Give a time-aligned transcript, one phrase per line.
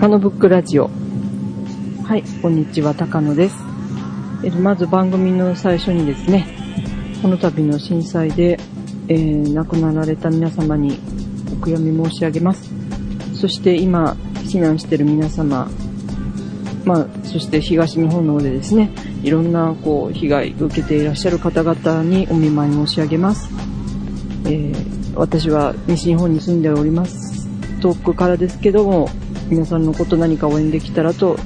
[0.00, 0.88] 高野ブックラジオ。
[2.04, 3.56] はい、こんにちは、高野です。
[4.44, 6.46] えまず番組の最初にですね、
[7.20, 8.60] この度の震災で、
[9.08, 11.00] えー亡くなられた皆様に
[11.50, 12.70] お悔やみ申し上げます。
[13.34, 15.68] そして今、避難している皆様、
[16.84, 18.92] まあ、そして東日本の方でですね、
[19.24, 23.50] いろんなこう被害を受けていらっしゃる方々にお見舞い申し上げます。
[24.44, 27.48] えー私は西日本に住んでおります。
[27.80, 29.08] 遠くからですけども、
[29.50, 31.38] 皆さんのこと何か応援できたらと、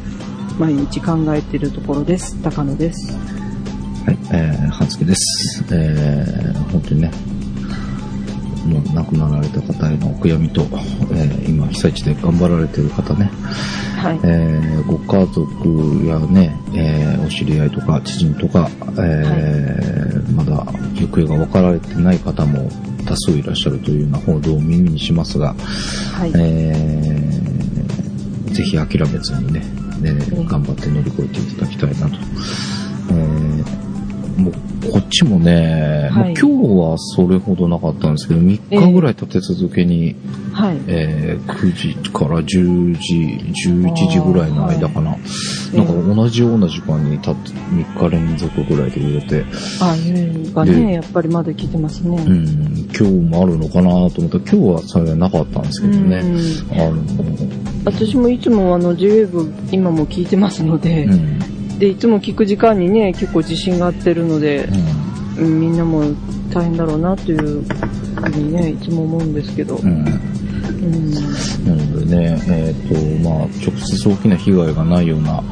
[0.58, 2.36] 毎日考えているところです。
[2.42, 3.16] 高野です。
[4.04, 5.64] はい、えー、はつけです。
[5.70, 7.10] えー、本当にね、
[8.66, 13.30] もう亡くなられた方へのお悔やみと、えー、今被災地で頑張られている方ね、
[13.96, 14.20] はい。
[14.24, 20.64] えー、ご家族やね、えー、お知り合いとか知人とか、えーまだ
[20.94, 22.68] 行方が分かられてない方も
[23.06, 25.54] 多数いらっしゃるというような報道を耳にしますが、
[26.14, 26.32] はい。
[26.34, 27.21] えー
[28.52, 29.62] ぜひ諦めずにね、
[30.04, 32.16] えーうん頑張って乗り越えていただきたいなと。
[33.10, 33.82] えー
[34.36, 34.52] もう
[34.90, 40.16] こっちもね、はいまあ今日はそれほどなかったんですけど、3日ぐらい立て続けに、
[40.52, 40.80] はい。
[40.86, 45.14] えー9時から10時、11時ぐらいの間かな。
[45.14, 49.44] いなんか同じような時間に立って3日連続ぐらいで揺れて、
[49.80, 52.16] あ、揺れがでね、やっぱりまだ聞いてますね。
[52.26, 56.18] うん、今日もあるのかなと思ったら、今日はそれはなかったんですけどね。
[56.18, 61.78] うんあの、私もいつもあの JWAVE 今も聞いてますので、うん。
[61.78, 65.02] で、いつも聞く時間にね、結構自信が合ってるので、うんうん
[65.34, 66.02] みんなも
[66.52, 69.76] 大変だろうなというふうにね、いつも思うんですけど。
[69.76, 71.10] うんうん。
[71.64, 75.42] なのでね、えっ、と、まあ、直接大きな被害がないような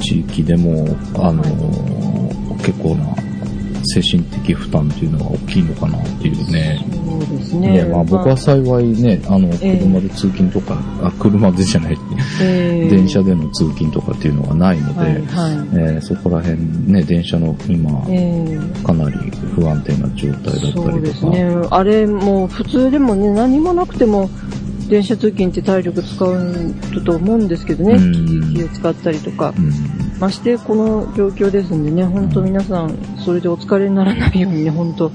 [0.00, 1.42] 地域でも、あの
[2.58, 3.14] 結構な
[3.84, 6.84] 精神的負担っていうのが大きいのかなっていうね。
[6.94, 7.72] そうですね。
[7.82, 11.98] ねまあ、僕は幸いね、あの、ええ車で通勤とか、あ、車でじゃない、
[12.42, 15.22] えー電車での通勤とかっていうのがないので、はい、はい。
[15.22, 16.58] えーそこら辺
[16.92, 19.16] ね、電車の今、えーかなり
[19.54, 20.90] 不安定な状態だったりとか。
[20.92, 21.54] そうですね。
[21.70, 24.30] あれ、もう普通でもね、何もなくても、
[24.88, 26.74] 電車通勤って体力使う
[27.04, 27.98] と思うんですけどね、
[28.54, 29.54] 気を使ったりとか。
[29.56, 30.09] うん。
[30.20, 35.10] ましてこの状況ですんでね、本当皆さん、それでお疲れにならないようにね、本当、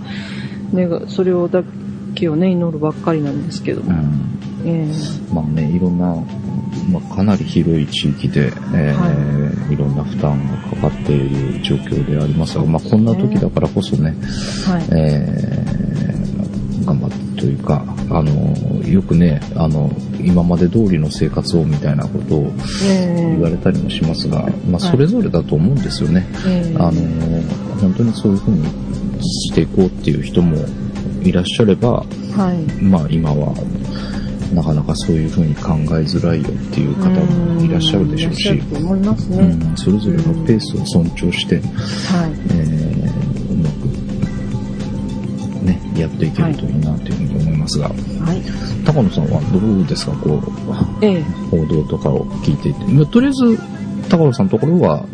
[0.73, 1.63] ね、それをだ
[2.15, 3.83] けをね、祈るばっかりなんですけど。
[3.83, 3.91] も。
[3.91, 4.39] うん。
[4.65, 4.91] え
[5.31, 6.15] まあね、いろんな、
[6.89, 14.87] まあ、かなり広い地域で、えーい、ろんな負担がかかっている状況でありますが、まあ、こんな時だからこそね、えはい。
[14.91, 16.05] えー
[16.85, 22.51] 頑張ってというか、あの、よくね、あの、今まで通りの生活をみたいなことを
[22.83, 26.27] え言われたりもしますが、まあ、それぞれだと思うんですよね。
[26.47, 27.01] ええあの、
[27.79, 28.65] 本当にそういうふうに
[29.21, 30.57] していこうっていう人も
[31.21, 32.05] いらっしゃれば、は
[32.51, 32.83] い。
[32.83, 33.53] まあ今は、
[34.51, 39.37] なかなかそういうふうに考えづらいよっていう方もいらっしゃるでしょうし、いらっしゃると思いますね。
[39.37, 41.65] うんそれぞれのペースを尊重して、はい。
[42.55, 42.94] えー
[46.01, 47.95] やっていけるといいなというふうに思いますが、はい。
[48.85, 52.85] 高野さんはどうですか、こう、ええ報道とかを聞いていて。
[52.85, 53.59] まあとりあえず、
[54.09, 55.05] 高野さんのところは、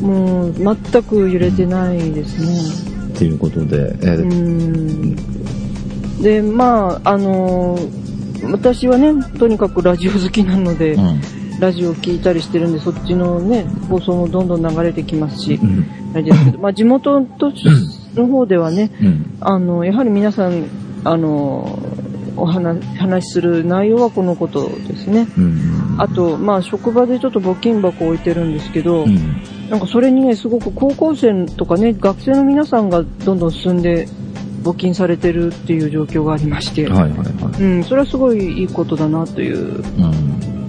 [0.00, 3.10] もう、全く揺れてないですね。
[3.14, 4.34] っていうことで、えうー
[6.18, 6.22] ん。
[6.22, 7.78] で、まあ、あの
[8.52, 11.20] 私はね、とにかくラジオ好きなので、うん
[11.60, 17.52] ラジオ聞いたりしてるんで、そっちのね、放送もどんどん流れてきますしう、んあれですけど、まあ地元と
[18.14, 19.36] の方ではね、うん。
[19.40, 20.64] あの、やはり皆さん、
[21.04, 21.78] あの、
[22.36, 25.26] お話、話しする内容はこのことですね。
[25.36, 29.42] うんあと、まあ職場でちょっと募金箱置いてるんですけど、うん。
[29.68, 34.08] なんかそれにね、すごく高校生とかね、学生の皆さんがどんどん進んで
[34.62, 37.24] 募金されてるっていう状況がありまして、はいはいは
[37.58, 37.62] い。
[37.62, 39.82] うん、それはすごいいいことだなといううん。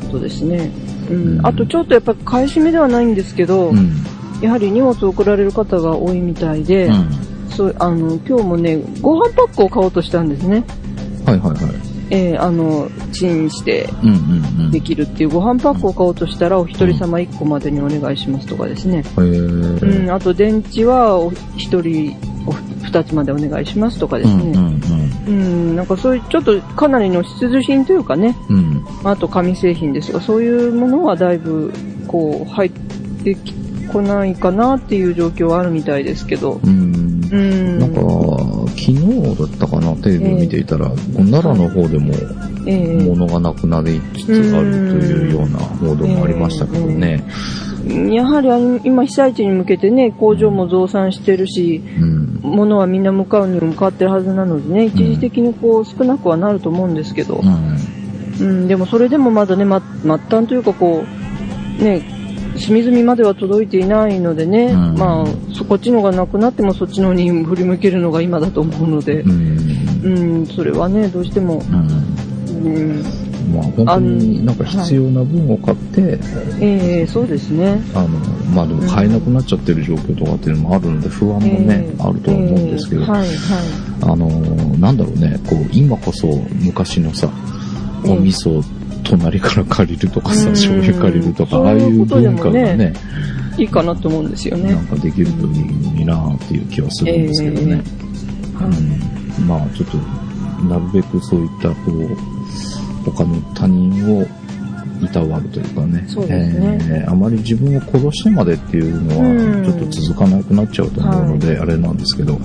[0.02, 0.70] ことですね。
[1.10, 1.38] ううん。
[1.42, 3.94] ん、あとちょっとやっぱ買い占めではないんですけど、うん。
[4.42, 10.64] やはり荷物を送られる方が多いみたいで、うんそうあの今日もね、ご飯パックを買おうとしたんですね。
[11.26, 11.92] はいはいはい。
[12.10, 14.16] えーあの、チンしてうんうん
[14.66, 14.72] うん。
[14.72, 18.98] できるっていうご飯パックを買おうとしたら、お一人様一個までにお願いしますとかですね。
[18.98, 22.52] へーうん、あと電池はお一人お
[22.84, 24.44] 二つまでお願いしますとかですね。
[24.44, 24.82] うん
[25.28, 28.58] うんうん、なんかそういうちょっとかなりの必需品というかね、うん。
[28.58, 29.08] うん。
[29.10, 31.72] あと紙製品ですが、そういうものはだいぶ
[32.08, 32.72] こう入っ
[33.24, 33.54] てき
[33.92, 36.60] こないかなっていう状況はあるみたいですけど。
[36.64, 36.72] うんう。
[36.72, 36.81] ん。
[37.32, 38.02] なんか、
[38.70, 42.14] 昨日だったかな、テレビを見ていたら、奈良の方でも
[42.66, 43.04] ええ。
[43.04, 47.24] 物がなくなりつつあるというような報道もありましたけどね。
[48.12, 48.50] やはり
[48.84, 52.40] 今被災地に向けてね、工場も増産してるし、うん。
[52.42, 58.48] 物はみんな向かうにも向かってるはずなのでね、一時的にこう少なくはなると思うんですけど、うん。
[58.48, 61.04] うん、でもそれでもまだね、ま、末端というかこ
[61.80, 62.21] う、ね、
[62.58, 69.72] 隅々までは届いていないのでね、うんまあ、そこっちのがなくなってもそっちのに振り向けるのが今だと思うのでう、ん。
[70.04, 70.10] う
[70.42, 72.12] ん、それはね、どうしても、うん。
[72.64, 73.04] うん、
[73.54, 76.20] まあ本当になんか必要な分を買って、
[76.60, 77.82] ええそうですね。
[77.96, 78.08] あの、
[78.54, 83.30] まあでも買えなくなっちゃってる状況とかっていうのもあるので不安もね、ええあるとは思うんですけど、ええはい、はい。
[84.04, 84.28] あの、
[84.78, 86.28] なんだろうね、こう、今こそ
[86.64, 87.30] 昔のさ、
[88.06, 88.64] ええお味噌
[89.04, 90.54] 隣から借りるとかさ、うん。
[90.54, 92.94] 醤油借りるとか、ああいう文化がね、
[93.58, 94.74] いいかなと思うんですよね。
[94.74, 94.86] なん。
[94.88, 97.76] かできるといいのになっていう気はするんですけどね。
[97.76, 99.98] はいうん、まあちょっと、
[100.66, 102.16] なるべくそういった、こう、
[103.04, 104.26] 他の他人を
[105.04, 106.04] いたわるというかね。
[106.08, 106.52] そうね。
[106.90, 109.62] えーあまり自分を殺してまでっていうのうん。
[109.62, 112.40] は、ちょっと続かなくなっちゃうと思うので、あれなんですけど、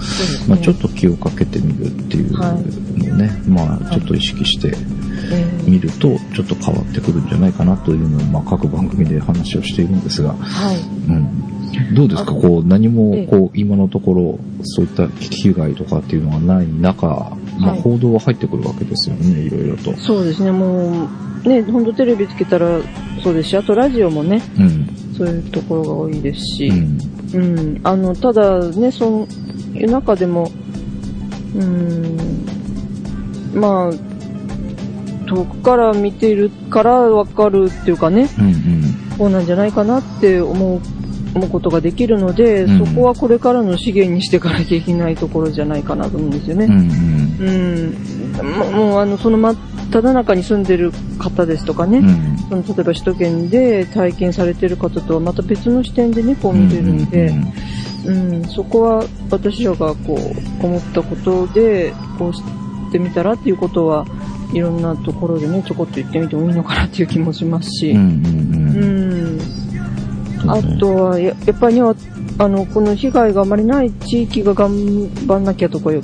[0.48, 4.74] まあちょっと気をかけてみるっていうのをね、まあちょっと意識して
[5.32, 10.76] ええみると、ちょっと変わってくるんじゃないかなというのを、まあ各番組で話をしているんですが、はい。
[11.08, 11.94] うん。
[11.94, 12.32] どうですか？
[12.32, 17.06] あこう、何もええ、こう、今のところ、そういった被害とかっていうのがない中、
[17.58, 19.94] まあ、はい報道は入ってくるわけですよね、いろいろと。
[19.96, 21.08] そうですね、も
[21.44, 22.80] う、ね、ほんとテレビつけたら
[23.22, 24.88] そうですし、あとラジオもね、うん。
[25.16, 26.98] そういうところが多いですし、うん。
[27.34, 29.26] うん、あの、ただね、そ
[29.74, 30.50] ういう中でも、
[31.54, 32.16] うん、
[33.54, 33.92] まあ、
[35.26, 38.46] 遠くから見ているからわかるっていうかね、うん。
[38.46, 39.18] うん。
[39.18, 40.80] こうなんじゃないかなって思う、
[41.34, 46.64] 思うことができるので、うんそこはこれからの資源にしていかなきゃいけないところじゃないかなと思うんですよね。
[46.64, 46.72] うん。
[46.72, 47.96] うん。
[48.38, 49.56] うん、ももうあの、その真っ
[49.90, 52.38] ただ中に住んでる方ですとかね、うん。
[52.48, 57.32] その例えば首都圏で体験されてる方とはまた別の視点でね、こう見れるんで、
[58.06, 60.18] うん、そこは私らがこ
[60.62, 62.42] う思ったことで、こうし
[62.92, 64.06] てみたらっていうことは、
[64.56, 67.98] いろんなところでね、ちょこっと言ってみてもいいのかなっていう気もしますし、うん。
[67.98, 68.36] うん。
[68.74, 70.46] ううん。
[70.46, 71.94] ん、あとはや、やっぱりね、わ
[72.38, 74.70] あの、この被害があまりない地域が頑
[75.26, 76.02] 張んなきゃとかいう、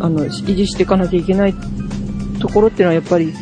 [0.00, 1.54] あの、維持していかなきゃいけない
[2.40, 3.34] ところっていうのはやっぱり、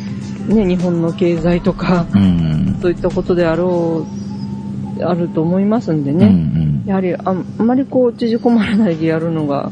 [0.48, 2.78] ね、日本の経済とか、うん。
[2.82, 4.04] そういったことであろ
[4.98, 6.18] う、あると思いますんでうん。
[6.18, 6.26] ね。
[6.26, 6.82] うん。
[6.88, 9.70] やはりあ、あんまりこう、縮こまらないでやるのが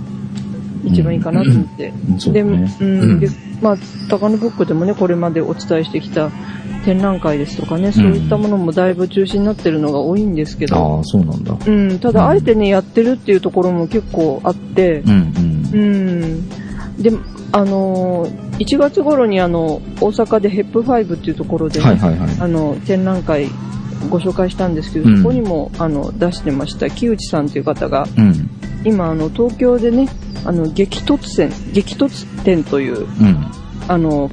[0.84, 1.88] 一番いいかなと思って。
[1.88, 2.76] うね。
[2.80, 3.28] うん、で、
[3.60, 3.76] まあ、
[4.08, 6.30] 高野ブックでもね、これまでお伝えしてきた
[6.84, 11.56] 展覧会ですとかね、そういったものもだいぶ中止になってるのが多いんですけど、ああ、そうなんだ。
[11.66, 15.10] うん、ただ、あえてね、やってるっていうところも結構あってう、ん。
[15.72, 16.48] うん、
[17.02, 17.12] で、
[17.52, 22.28] あのー、1月頃にあの、大阪でヘップ5っていうところでね、はいはいはい。
[22.40, 23.48] あの、展覧会
[24.08, 28.50] ご紹介したんですけど、うんそこにも、あの、出してました、木内さんという方が、うん。
[28.84, 30.08] 今、あの、東京でね、
[30.44, 33.46] あの、激突戦、激突展という、うん。
[33.88, 34.30] あの、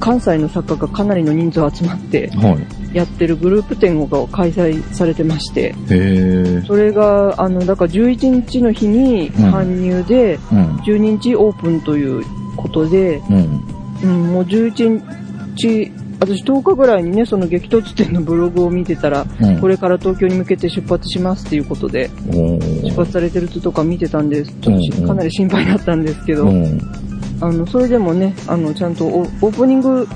[0.00, 2.50] 関西の作家がかなりの人数集まっては
[2.92, 2.96] い。
[2.96, 6.62] やってるグループ展が開催されてまして、へえ。
[6.66, 10.76] それが、あの、だから11日の日にうん搬入で、うん。
[10.76, 12.24] 12日オープンという
[12.56, 13.76] ことで、うん。
[14.02, 15.02] うん、もう11
[15.56, 19.60] 日、私10日ぐらいにね、その激突展のブログを見てたら、うん。
[19.60, 24.52] これから東京に向けて出発しますっていうことで、お出ー発されてる人とか見てたんです。
[24.60, 26.80] ちょっとかなり心配だったんですけど、うん。
[27.40, 30.08] あの、それでもね、あの、ちゃんとオオープニング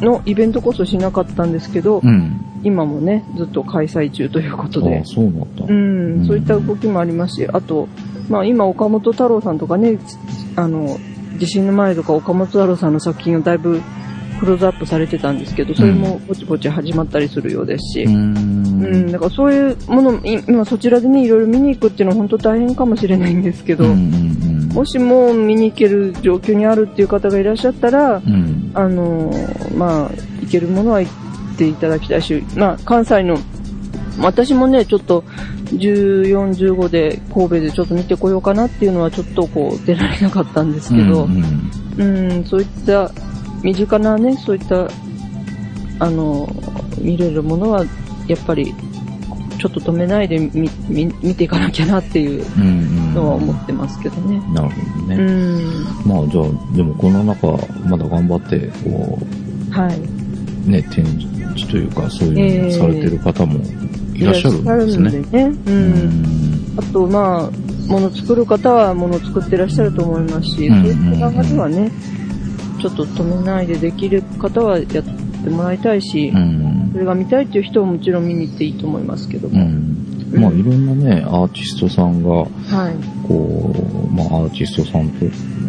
[0.00, 2.38] のイベントこそしなかったんですけど、うん。
[2.64, 5.24] 今もね、ずっと開催中ということでそう
[5.68, 7.88] うんそういった動きもありますし、あと、
[8.28, 9.98] まあ今岡本太郎さんとかね、
[10.54, 10.98] あの、
[11.38, 13.80] 地震の前とか岡本太郎さんの作品をだいぶ
[14.42, 19.12] クローズアップされてたんですけど、それもぼちぼち始まったりするようですし、うーうん、ん。
[19.12, 24.32] だからそういうもの、い今そちらでね、いろいろ見に行くっていうのは本当大変かもしれないんですけど、うんうん
[24.72, 28.24] もしも見に行ける状況にあるっていう方がいらっしゃったら、うん。
[28.24, 28.70] うん。
[28.72, 33.36] あのーまあ、行けるものは行っていただきたいし、まあ、関西の、
[34.18, 35.24] 私もね、ちょっと、
[35.72, 43.10] 14、15で神戸でちょっと見てこようかなっていうのはちょっとこう出られなかったんですけど、うんうん、そういった
[43.62, 44.88] 身近なね、そういった、
[45.98, 46.48] あの、
[47.00, 47.84] 見れるものは、
[48.26, 48.74] やっぱり、
[49.58, 52.66] ちょっと止めないで見見見ていかなきゃなっていううんう
[53.10, 53.14] ん。
[53.14, 54.42] のは思ってますけどね。
[54.52, 55.16] なるほどうね。
[55.16, 57.46] ん、まあじゃあ、でもこの中、
[57.88, 59.18] まだ頑張って、こ
[59.70, 59.96] はい。
[60.66, 63.60] う、ね、展示というか、そういうのをされてる方も
[64.14, 65.18] いらっしゃるんですいらっしゃるね。
[65.20, 65.44] んでね。
[65.66, 66.78] うん。
[66.78, 71.90] あと、まあ、もの作る方はもの作ってらっしゃると思いますし、うんそういった側ではね、
[72.82, 75.00] ちょっと止めないでできる方はやって
[75.50, 76.90] もらいたいし、うん。
[76.92, 79.64] それが見たいっていう人はもちろん見に行っていいと思いますけどうも。
[79.64, 79.96] ん。
[80.34, 83.26] まあいろんなね、アーティストさんが、はい。
[83.28, 83.72] こ
[84.10, 85.26] う、まあアーティストさんと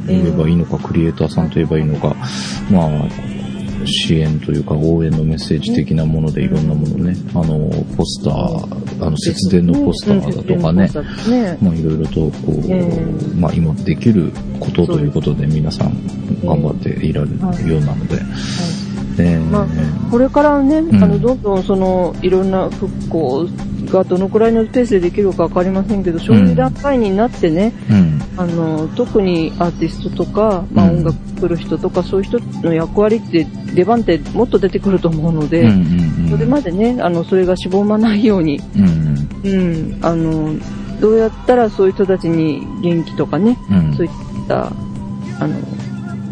[0.08, 2.15] 言えばいいのか、クリエイターさんと言えばいいのか、
[2.72, 2.89] まあ、
[3.86, 10.90] 支援というか応援のメッセージ的なものでいろんなものね、あの、ポスター、あの、節電のポスターだとかね、
[11.62, 15.94] まあいろいろとこう、まあ今できることということで皆さん
[16.44, 17.38] 頑張っていられる
[17.70, 18.22] ようなので、
[19.52, 19.68] まあ、
[20.10, 23.48] これからね、あのどんどんそのいろんな復興
[23.93, 35.69] がどのくらいのペースでできるか分かりませんけど、そういう段階になってね、うん、あの特にアーティストとか、まあ、音楽作る人とか、そういう人の役割って出番ってもっと出てくると思うので、
[36.29, 38.59] それまでねあのそれがしぼまないように、
[39.43, 40.55] うん、あの
[41.00, 43.57] どうやったらそういう人たちに元気とかね、
[43.95, 44.12] そういっ
[44.47, 44.67] た
[45.39, 45.55] あの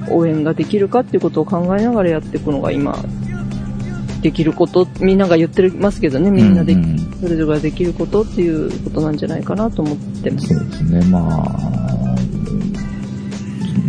[0.10, 2.98] 応援ができるかっていうことを考えながらやっていくのが今、
[4.22, 6.76] できること、みんなが言ってますけどね、みんなで、
[7.22, 10.48] それぞれができることっていうことなんじゃないかなと思ってます。
[10.54, 11.72] そうですね、まあ、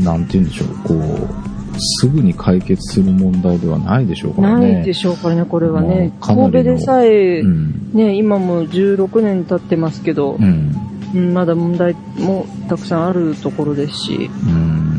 [0.02, 4.72] なんて言うんでしょう、こう、すぐに解決する問題ではないでしょうからね。
[4.74, 6.12] ないでしょうからね、これはね。
[6.20, 14.30] 神戸でさえ、うん、ね、今も16年経ってますけど、うん、まだ問題もたくさんあるところですし。
[14.46, 14.92] うん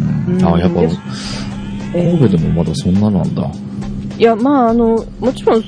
[0.43, 0.81] あ、やっぱ、
[1.91, 3.43] 神戸でもまだそんななんだ。
[3.43, 3.49] い
[4.23, 5.63] や、まあ、あの、もちろん、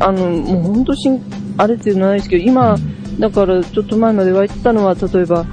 [0.00, 1.20] あの、もう本当しん、
[1.56, 5.44] あれっていうのはないですけど、今、うん、だからちょっと前まで言われてたのは、例えば、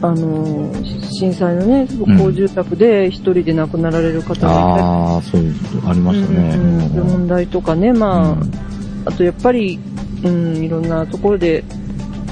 [0.00, 0.72] あの、
[1.12, 5.54] 震災のね、復興住宅で一人で亡くなられる方がいたり、うん、ああ、そういう、
[5.88, 6.54] ありましたね。
[6.56, 8.36] うんうん、問題とかね、ま
[9.04, 9.78] あ、あとやっぱり、
[10.24, 11.64] うん、いろんなところで、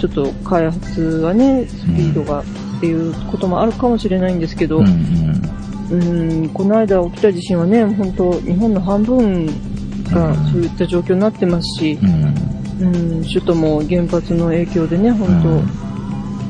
[0.00, 5.42] ちょっと開発はね、スピードがっていうこともあるかもしれないんですけど、うん、うん、
[6.54, 9.46] この間起きた地震はね、本当日本の半分
[10.10, 11.98] がそういった状況になってますし、
[12.80, 15.42] うん、うん、首都も原発の影響でね、本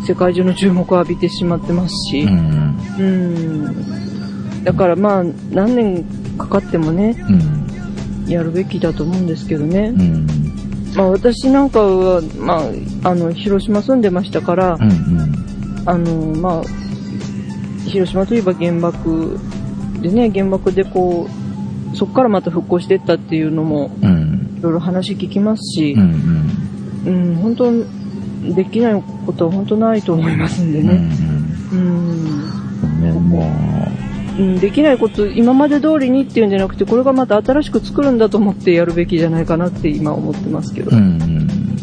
[0.03, 6.05] 当、世界中の注目を浴びてしまってますし、うん、だからまあ、何年
[6.37, 7.17] かかってもね、
[8.27, 9.95] やるべきだと思うんですけどね。
[10.97, 12.63] まあ私なんかは、ま
[13.05, 15.83] あ、あの、広島住んでましたから、うんうん。
[15.87, 16.63] あの、まあ、
[17.91, 19.39] 広島といえば原爆
[20.01, 21.29] でね、原爆でこ
[21.93, 23.91] う、そこからまた復興していったっていうのも、
[24.59, 26.51] いろいろ話聞きますし、うん、
[27.07, 27.73] うん、本当、
[28.55, 31.11] できないことは本当ないと思いますんでね。
[31.73, 32.21] うん。
[34.39, 40.97] うん、できないこと、今まで通りにっていうんじゃなくて、これがまた新しく作るんだと思ってやるべきじゃないかなって今思ってますけど。
[40.97, 41.19] うん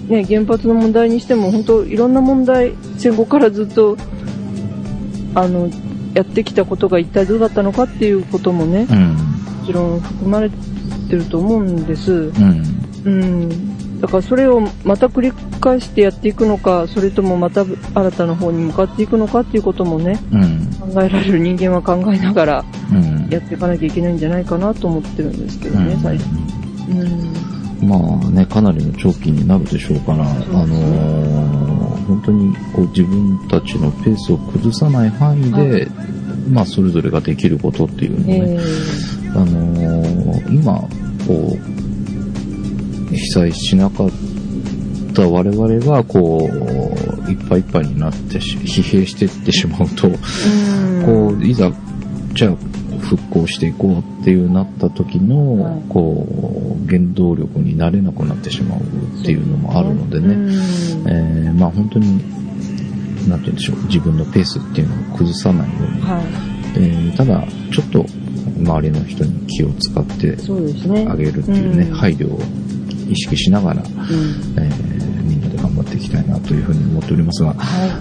[0.08, 3.98] ね、原発の問題にしても本当いろんな問題戦後からずっと
[5.36, 5.70] あの
[6.14, 12.64] やってきたことが一体どうだったのかっていうこともね、うん、もちろん含まれてると思うんです、うん、
[13.06, 22.66] うん、だからそれをまた繰り返してやっていくのかそれともまた新たな方に向かっていくのかっていうこともね、うん、考えられる人間は考えながら
[23.30, 26.30] やっていかなきゃいけないんじゃないかなと思ってるんですけどね、最初。
[26.90, 27.88] うん。
[27.88, 35.88] まあね、かなりの長期になるでしょうから、あのー、本当にこう自分たちのペースを崩さない範囲で、
[36.50, 38.60] まあそれぞれができることっていうのをね、
[39.36, 40.80] あのー、今、
[41.28, 41.58] こ
[43.12, 44.10] う、被災しなかっ
[45.14, 46.50] た我々が、こ
[47.28, 50.10] う、いっぱいいっぱいになって疲弊していってしまうと、
[51.06, 51.72] こう、いざ、
[52.34, 52.77] じゃあ
[53.08, 60.36] 復興していこうっていうなった時の、はい、こう、原動力になれなくなってしまうっていうのもあるのでね、
[61.08, 62.18] えー、まあ本当に、
[63.30, 66.24] なんて言うんでしょう、自分のペースっていうのを崩さないように、はい、
[66.76, 68.06] えー、ただ、ちょっと
[68.60, 70.38] 周りの人に気を使って
[71.10, 72.40] あげるっていうね、うね配慮を
[73.10, 75.07] 意識しながら、うん、えー、
[75.98, 77.58] いきたいなというふうに思っておりますが、はい、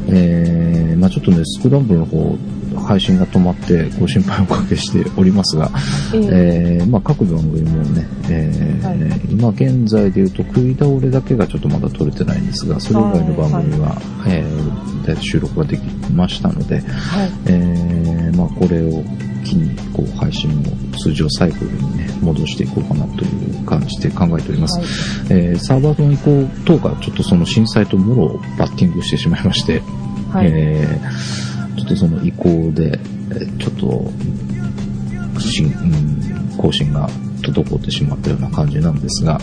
[0.08, 2.38] えー、まあちょっとね、スクランブルの方、
[2.86, 5.70] 配信が止まってご心配おかけしておりますが、
[6.14, 19.02] えー、えー、まあ、各番組もね、えーはい、今現在で言うと食い倒れだけがちょっとまだ撮れてないんですが、それ以外の番組は、はい、えー、収録ができましたので、はい、えー、まあ、これを
[19.46, 23.28] 機にこう配信を通常サイクルにね、戻していこうかなとい
[23.62, 24.78] う感じで考えております。
[24.78, 24.86] はい、
[25.30, 29.82] えー、サーバーの移行等がちょっとその震災ともろバッティングしてしまいまして、
[30.32, 32.98] はい、えーちょっとその移行で、
[33.58, 34.10] ちょっと、
[35.38, 37.08] 新、うん、更新が
[37.42, 39.38] 滞ってしまったような感じなんですが、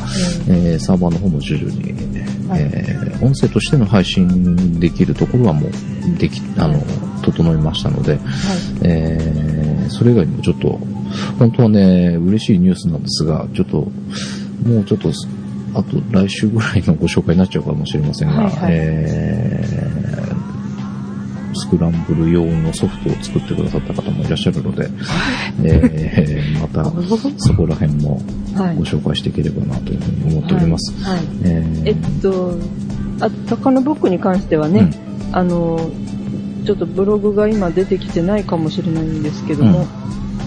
[0.47, 1.93] うん、えー、サーバーの方も徐々に、
[2.49, 5.71] はい、えー、音声としての配信できるところはもう
[6.17, 6.81] でき、あの、
[7.21, 8.21] 整いましたので、はい、
[8.81, 10.79] えー、それ以外にもちょっと、
[11.39, 13.77] 本当はね、嬉しいニュースなんですが、ちょっと、
[14.67, 15.11] もうちょっと、
[15.75, 20.53] あと来週ぐらいのご紹介になっちゃうかもしれませんが、はいはい、えー
[21.55, 24.89] スクランブル用のソフトを作ってくださった方もいらっしゃるので、
[25.63, 26.83] えー、また
[27.37, 28.21] そこら辺も
[28.57, 30.93] ご紹介していければなというふうに思っております。
[31.03, 31.17] はい。
[31.17, 32.57] はい、えー、えっと、
[33.19, 34.89] あ、高野ブックに関してはね、
[35.29, 35.79] うん、あの、
[36.63, 39.87] ちょっとブログが今出てきてないかもしれないんですけども、うん、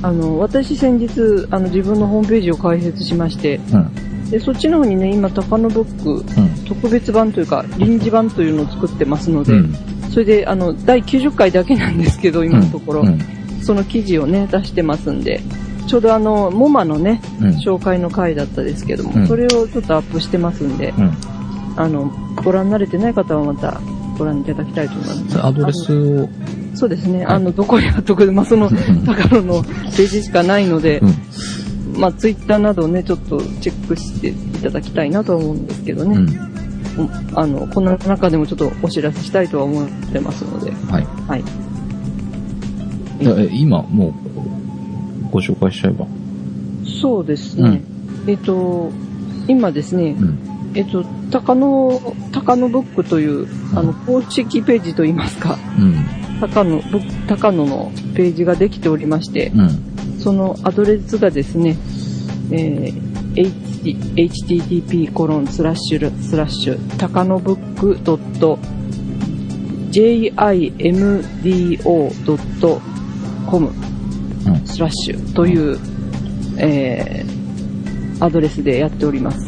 [0.06, 6.24] あの、私先日、あの、自分のホームページを開設しまして、うん、で、そっちの方にね、今、高野ブック、
[6.66, 9.52] 特別版というか、臨時版というのを作ってますので、
[10.10, 13.04] それで、あの、第90回だけなんですけど、今のところ、
[13.62, 15.40] その記事をね、出してますんで、
[15.86, 17.20] ちょうどあの、モマのね、
[17.64, 20.92] 紹介の回だったですけども、それをちょっとアップしてますんで、
[21.76, 22.10] あの、
[22.42, 23.80] ご覧になれてない方はまた
[24.16, 25.46] ご覧いただきたいと思います。
[25.46, 25.92] アドレス
[26.22, 26.28] を
[26.74, 28.68] そうですね、あの、どこに貼っとくまあ、その、
[29.06, 36.16] 高野のページしかないので、うん、まあ、ツイッターなどね、ちょっとチェックしていただきたいなと思うんですけどね。
[36.16, 36.56] うん
[37.34, 40.70] あの、この中でもちょっとお知らせしたいとは思ってますので。
[40.90, 41.06] はい。
[41.28, 41.44] はい。
[43.20, 46.06] え今、もう、ご紹介しちゃえば。
[47.02, 47.82] そうですね。
[48.24, 48.90] うん、えっと、
[49.46, 50.38] 今ですね、うん、
[50.74, 52.00] えっと、高野、
[52.46, 56.06] 高野ブックという、あの、公式ページといいますか、うん、
[56.40, 56.80] 高野、
[57.26, 61.76] 高野のページができておりまして、うん、そのアドレスがですね、
[62.52, 63.16] えー、
[64.14, 68.58] http コロンスラッシュスラッシュ高野ブックドット
[69.90, 70.26] jimdo.com
[74.64, 75.78] スラッシュという、
[76.58, 79.45] えー、アドレスでやっております。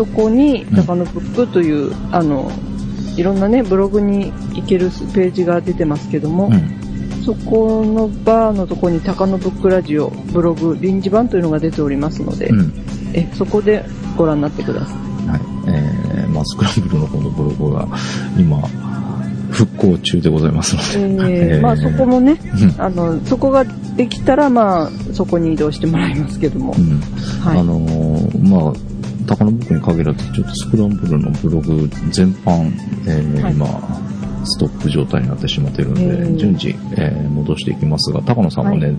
[0.00, 0.06] はい。
[0.06, 2.50] そこに、高野ブックという、あの、
[3.16, 12.72] いろんなね、ブログに行けるページが出てますけども、うん、そこのバーのとこに高野ブックラジオ、ブログ、臨時版というのが出ておりますので、うん、
[13.12, 13.84] えそこで
[14.16, 15.28] ご覧になってください。
[15.28, 15.40] はい。
[15.68, 17.88] えー、まあ、スクランブルの方のブログが
[18.38, 18.62] 今、
[19.50, 21.54] 復興中でございますので。
[21.54, 22.40] えー、まあそこもね、
[22.78, 23.64] あの、そこが
[23.96, 26.74] できたら、まあ、そこに移動してもらいますけども。
[26.78, 27.00] うん、
[27.44, 28.89] はい、あのー、まあ、
[29.26, 32.72] 高野僕に限らず、ちょっとスクランブルのブログ全般、
[33.06, 33.66] えー、はい、今、
[34.44, 38.96] ストップ状態になってしまっているので、順次、えー、戻していきますが、高野さんもね、はい、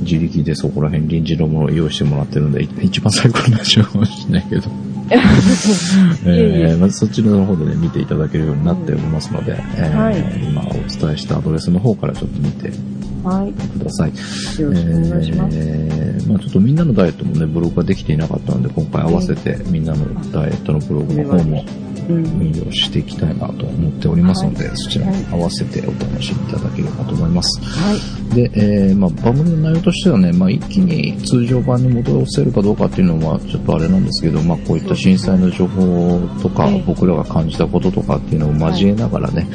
[0.00, 4.62] 自力でそこら辺臨時のものを用意してもらってるんで、一番最高になっちゃうかもしれないけど。
[6.26, 12.70] えー、まずそっちの方でね、見ていただけるようになっておりますので、えーはい、今お伝えしたアドレスの方からちょっと見て
[13.24, 13.52] はい。
[13.52, 14.10] ください。
[14.10, 15.56] よろしくお願いします。
[15.58, 21.64] えー、まあちょっとみんなのダイエットもね、ブログができていなかったので、今回合わせてみんなのダイエットのブログの方も
[22.14, 23.38] 運用していきたい。
[23.38, 27.60] なと思っておりますので、はい、そちらに合わせてお楽しみいただければと思います。
[27.60, 28.34] はい。
[28.34, 39.46] で、えー、まあ番組の内容としてはね、まあ一気に通常版に戻せるかどうかっていうのはちょっとあれなんですけど、まあこういった震災の情報とか、僕らが感じたこととかっていうのを交えながらね、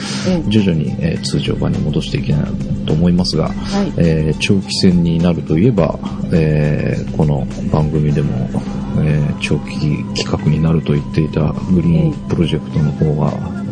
[0.47, 2.47] 徐々に、え通常版に戻していきたいな
[2.85, 5.97] と思いますが、はい、えー、長期戦になるといえば、
[6.31, 7.32] えー、この
[7.71, 8.49] 番組でも、
[8.97, 13.63] えー、長期企画になると言っていたグリーンプロジェクトの方が、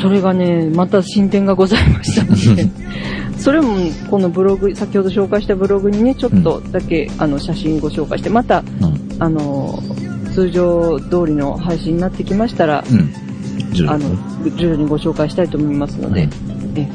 [0.00, 2.68] それがね、また進展がございましたので、
[3.38, 3.76] それも
[4.10, 9.82] このブログ、先ほど紹介したブログにね、ちょっとだけ、うん、あの写真ご紹介して、また、うん、あの、
[10.34, 14.00] 通常通りの配信になってきましたら、うん、あの、
[14.56, 16.28] 徐々にご紹介したいと思いますので、
[16.74, 16.88] え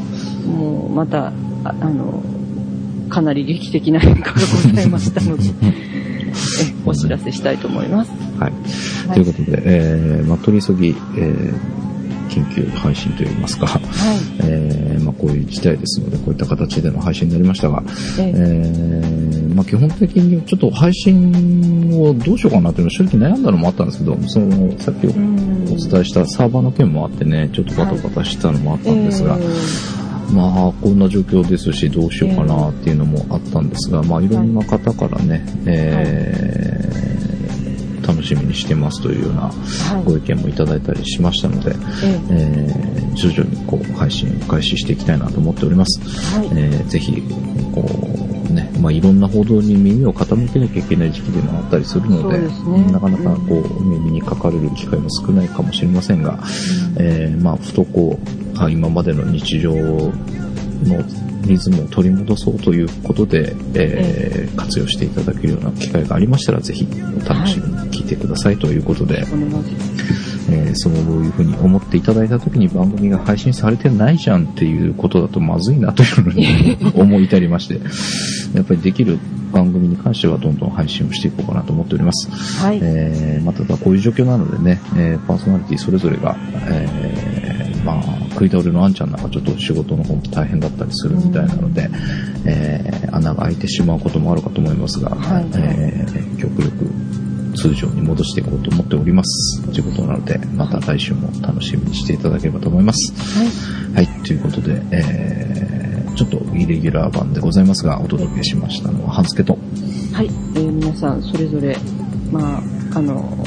[0.48, 2.24] もうまた、あの、
[3.10, 5.44] かなり劇的な変化がございましたので。
[5.64, 5.74] え、
[6.86, 8.12] お知らせしたいと思います。
[8.40, 8.52] はい。
[9.08, 11.54] はい、ということで、えー、まあ、取り急ぎ、えー、
[12.30, 13.82] 緊急配信といいますか、はい、
[14.44, 17.84] えー、まあ、こういう事態ですので、こういった形での配信になりましたが、
[18.20, 19.02] ええ。
[19.52, 29.46] ー、まあ、基本的にちょっと配信をどうしようかなというの正直悩んだのもあったんですけど、その、さっきお伝えしたサーバーの件もあってね、ちょっとバタバタしたのもあったんですが、はいえ。
[29.46, 30.01] ー
[30.34, 39.52] まあ、こんな状況ですし、どうしようかなっていうのもあったんですが、まあ、いろんな方からね、えー、楽しみにしてますというような
[40.06, 41.76] ご意見もいただいたりしましたので、
[42.30, 46.00] えー、徐々にこう配信を開始していきたいなと思っております。
[46.38, 47.22] はい、えー、ぜひ、
[47.74, 47.84] こ
[48.50, 56.40] う、ね、まあ、いろんな報道に耳を傾けなきゃいけない時期でもあったりするので、ね、なかなかこう、耳にかかれる機会も少ないかもしれませんが、うん、
[57.00, 58.20] えー、まあ、ふとこ
[58.66, 60.12] う、今までの日常の
[61.48, 77.80] リズムを取り戻そうということで、えー、活用していただけるような機会がありましたら、ぜひお楽しみに聞いてくださいということで、はい、えー、そういうふうに思っていただいた時に番組が配信されてないじゃんっていうことだとまずいなというのに思い至りまして、
[78.56, 79.20] やっぱりできる
[79.52, 82.30] 番組に関してはどんどん配信をしていこうかなと思っております。
[82.62, 82.80] はい。
[82.82, 86.38] えー、まあ、ただこういう状況なのでね、えー、パーソナリティそれぞれが、
[86.70, 91.90] えーまあ、食い倒れのあんちゃんなんかちょっと仕事の方も大変だったりするみたいなので、
[92.46, 96.86] えー、穴が開いてしまうこともあるかと思いますが、はいえー、極力
[97.56, 99.62] 通常に戻していこうと思っております。
[99.72, 103.14] ということなので、また来週も楽しみにしていただければと思います。
[103.94, 104.06] はい。
[104.06, 109.58] はい、ということで、えー、ちょっとイレギュラー版でございますが、お届けしましたのは、半助と、
[110.14, 110.28] はい。
[110.56, 111.76] えー皆さん、それぞれ、
[112.32, 112.58] ま
[112.94, 113.46] あ、あの、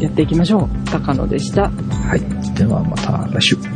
[0.00, 0.90] やっていきましょう。
[0.90, 1.70] 高野でした。
[1.70, 2.20] はい、
[2.56, 3.71] ではまた来週。